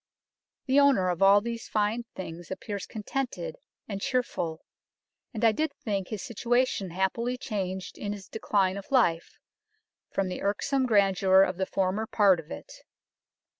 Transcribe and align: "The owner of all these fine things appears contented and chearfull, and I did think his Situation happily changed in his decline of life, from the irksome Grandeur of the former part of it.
"The 0.65 0.79
owner 0.79 1.09
of 1.09 1.21
all 1.21 1.41
these 1.41 1.67
fine 1.69 2.05
things 2.15 2.49
appears 2.49 2.87
contented 2.87 3.57
and 3.87 4.01
chearfull, 4.01 4.61
and 5.31 5.45
I 5.45 5.51
did 5.51 5.73
think 5.75 6.07
his 6.07 6.23
Situation 6.23 6.89
happily 6.89 7.37
changed 7.37 7.99
in 7.99 8.11
his 8.11 8.27
decline 8.27 8.77
of 8.77 8.89
life, 8.89 9.37
from 10.09 10.27
the 10.27 10.41
irksome 10.41 10.87
Grandeur 10.87 11.43
of 11.43 11.57
the 11.57 11.67
former 11.67 12.07
part 12.07 12.39
of 12.39 12.49
it. 12.49 12.81